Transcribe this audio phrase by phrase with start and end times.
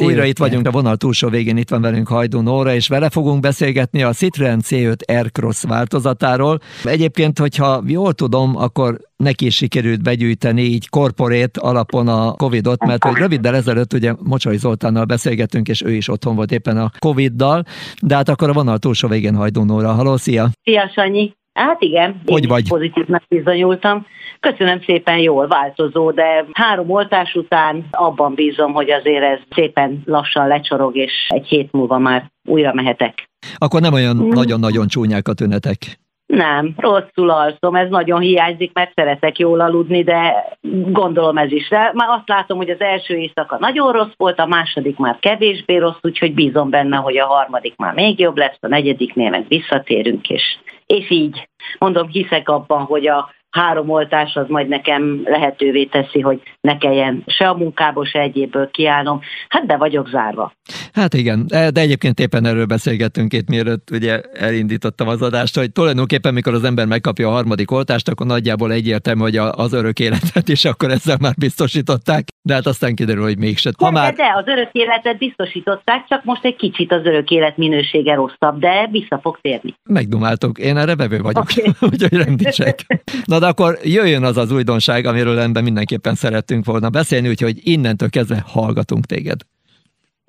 [0.00, 3.40] Újra itt vagyunk a vonal túlsó végén, itt van velünk Hajdú Nóra, és vele fogunk
[3.40, 6.60] beszélgetni a Citroen C5 Aircross változatáról.
[6.84, 13.04] Egyébként, hogyha jól tudom, akkor neki is sikerült begyűjteni így korporét alapon a Covid-ot, mert
[13.04, 17.64] hogy röviddel ezelőtt ugye Mocsai Zoltánnal beszélgettünk, és ő is otthon volt éppen a Covid-dal,
[18.02, 19.92] de hát akkor a vonal túlsó végén Hajdú Nóra.
[19.92, 20.50] Haló, szia!
[20.62, 21.38] Szia, Sanyi!
[21.52, 22.68] Hát igen, hogy vagy?
[22.68, 24.06] pozitívnak bizonyultam.
[24.40, 30.46] Köszönöm szépen, jól változó, de három oltás után abban bízom, hogy azért ez szépen lassan
[30.46, 33.28] lecsorog, és egy hét múlva már újra mehetek.
[33.58, 35.98] Akkor nem olyan nagyon-nagyon csúnyák a tünetek.
[36.26, 40.48] Nem, rosszul alszom, ez nagyon hiányzik, mert szeretek jól aludni, de
[40.90, 41.68] gondolom ez is.
[41.68, 45.76] De már azt látom, hogy az első éjszaka nagyon rossz volt, a második már kevésbé
[45.76, 50.28] rossz, úgyhogy bízom benne, hogy a harmadik már még jobb lesz, a negyediknél meg visszatérünk,
[50.28, 50.42] és,
[50.90, 51.48] és így.
[51.78, 57.22] Mondom, hiszek abban, hogy a három oltás az majd nekem lehetővé teszi, hogy ne kelljen
[57.26, 59.20] se a munkából, se egyébből kiállnom.
[59.48, 60.52] Hát be vagyok zárva.
[60.92, 66.34] Hát igen, de egyébként éppen erről beszélgettünk itt, mielőtt ugye elindítottam az adást, hogy tulajdonképpen
[66.34, 70.64] mikor az ember megkapja a harmadik oltást, akkor nagyjából egyértelmű, hogy az örök életet is
[70.64, 73.72] akkor ezzel már biztosították, de hát aztán kiderül, hogy mégsem.
[73.78, 74.14] Ha de, már...
[74.14, 78.88] de az örök életet biztosították, csak most egy kicsit az örök élet minősége rosszabb, de
[78.90, 79.74] vissza fog térni.
[79.88, 81.72] Megdumáltuk, én erre bevő vagyok, okay.
[81.90, 83.02] úgyhogy rendítsek.
[83.24, 88.10] Na de akkor jöjjön az az újdonság, amiről ember mindenképpen szerettünk volna beszélni, úgyhogy innentől
[88.10, 89.40] kezdve hallgatunk téged.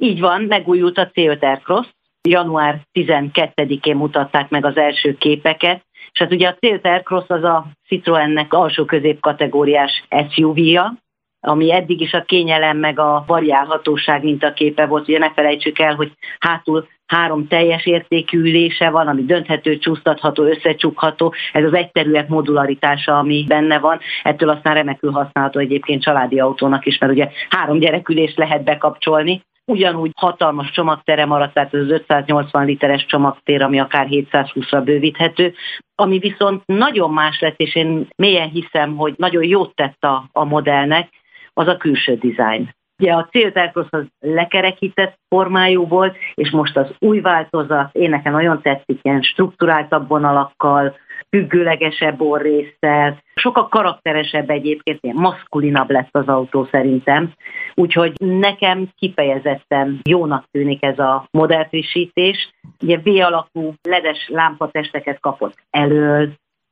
[0.03, 1.87] Így van, megújult a C5 Aircross.
[2.21, 7.65] Január 12-én mutatták meg az első képeket, és hát ugye a C5 Aircross az a
[7.87, 10.93] Citroennek alsó középkategóriás SUV-ja,
[11.39, 15.07] ami eddig is a kényelem meg a variálhatóság mint a képe volt.
[15.07, 21.33] Ugye ne felejtsük el, hogy hátul három teljes értékű ülése van, ami dönthető, csúsztatható, összecsukható.
[21.53, 23.99] Ez az egyterület modularitása, ami benne van.
[24.23, 29.41] Ettől aztán remekül használható egyébként családi autónak is, mert ugye három gyerekülést lehet bekapcsolni.
[29.71, 35.53] Ugyanúgy hatalmas csomagtere maradt, tehát az 580 literes csomagtér, ami akár 720-ra bővíthető,
[35.95, 40.43] ami viszont nagyon más lett, és én mélyen hiszem, hogy nagyon jót tett a, a
[40.43, 41.09] modellnek,
[41.53, 42.75] az a külső dizájn.
[43.01, 48.61] Ugye a célterkrosz az lekerekített formájú volt, és most az új változat, én nekem nagyon
[48.61, 50.95] tetszik, ilyen struktúráltabb vonalakkal,
[51.29, 57.31] függőlegesebb orrészsel, sokkal karakteresebb egyébként, ilyen maszkulinabb lesz az autó szerintem.
[57.75, 62.49] Úgyhogy nekem kifejezetten jónak tűnik ez a modellfrissítés.
[62.83, 66.29] Ugye V alakú ledes lámpatesteket kapott elől,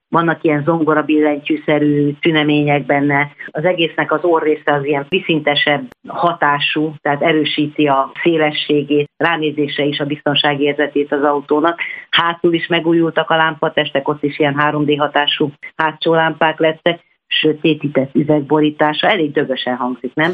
[0.09, 3.31] vannak ilyen zongora billentyűszerű tünemények benne.
[3.47, 10.05] Az egésznek az orrésze az ilyen viszintesebb hatású, tehát erősíti a szélességét, ránézése is a
[10.05, 11.79] biztonsági érzetét az autónak.
[12.09, 19.07] Hátul is megújultak a lámpatestek, ott is ilyen 3D hatású hátsó lámpák lettek, sötétített üvegborítása,
[19.07, 20.31] elég dögösen hangzik, nem?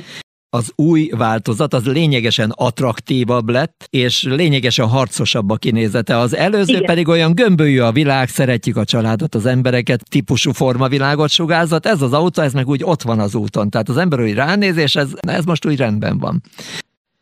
[0.55, 6.17] Az új változat az lényegesen attraktívabb lett, és lényegesen harcosabb a kinézete.
[6.17, 6.85] Az előző Igen.
[6.85, 11.85] pedig olyan gömbölyű a világ, szeretjük a családot, az embereket, típusú formavilágot sugárzat.
[11.85, 13.69] Ez az autó, ez meg úgy ott van az úton.
[13.69, 16.41] Tehát az ember úgy ránéz, és ez, ez most úgy rendben van.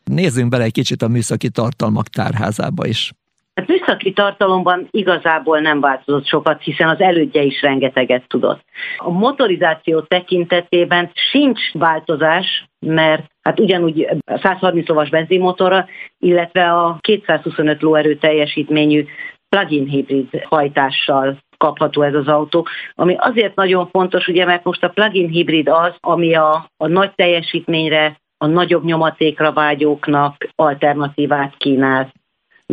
[0.03, 3.11] Nézzünk bele egy kicsit a műszaki tartalmak tárházába is.
[3.55, 8.63] Hát műszaki tartalomban igazából nem változott sokat, hiszen az elődje is rengeteget tudott.
[8.97, 15.85] A motorizáció tekintetében sincs változás, mert hát ugyanúgy 130 lovas benzinmotorra,
[16.19, 19.05] illetve a 225 lóerő teljesítményű
[19.49, 24.89] plug-in hibrid hajtással kapható ez az autó, ami azért nagyon fontos, ugye, mert most a
[24.89, 32.11] plug-in hibrid az, ami a, a nagy teljesítményre, a nagyobb nyomatékra vágyóknak alternatívát kínál.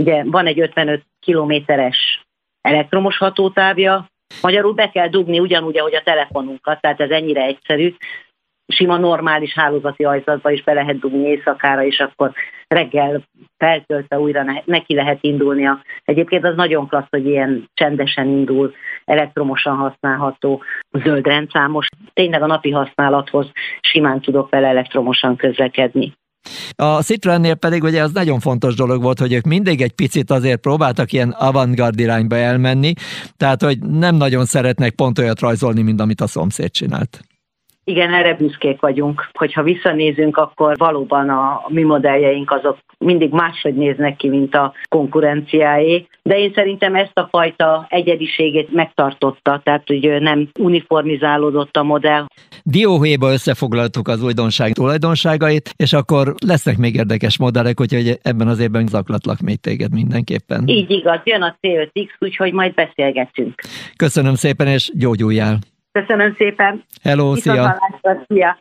[0.00, 2.26] Ugye van egy 55 kilométeres
[2.60, 4.06] elektromos hatótávja,
[4.42, 7.94] magyarul be kell dugni ugyanúgy, ahogy a telefonunkat, tehát ez ennyire egyszerű,
[8.66, 12.32] sima normális hálózati ajzatba is be lehet dugni éjszakára, és akkor
[12.68, 13.22] reggel
[13.56, 15.82] feltöltve újra neki lehet indulnia.
[16.04, 18.74] Egyébként az nagyon klassz, hogy ilyen csendesen indul,
[19.04, 21.86] elektromosan használható, zöld rendszámos.
[22.12, 23.50] Tényleg a napi használathoz
[23.80, 26.12] simán tudok vele elektromosan közlekedni.
[26.76, 30.60] A Citroennél pedig ugye az nagyon fontos dolog volt, hogy ők mindig egy picit azért
[30.60, 32.92] próbáltak ilyen avantgard irányba elmenni,
[33.36, 37.20] tehát hogy nem nagyon szeretnek pont olyat rajzolni, mint amit a szomszéd csinált.
[37.84, 39.30] Igen, erre büszkék vagyunk.
[39.32, 46.06] Hogyha visszanézünk, akkor valóban a mi modelljeink azok mindig máshogy néznek ki, mint a konkurenciáé,
[46.22, 52.26] de én szerintem ezt a fajta egyediségét megtartotta, tehát hogy nem uniformizálódott a modell.
[52.70, 58.86] Dióhéjba összefoglaltuk az újdonság tulajdonságait, és akkor lesznek még érdekes modellek, úgyhogy ebben az évben
[58.86, 60.68] zaklatlak még téged mindenképpen.
[60.68, 63.54] Így igaz, jön a C5X, úgyhogy majd beszélgetünk.
[63.96, 65.58] Köszönöm szépen, és gyógyuljál!
[65.92, 66.84] Köszönöm szépen.
[67.02, 67.76] Hello, szia.
[68.28, 68.58] szia.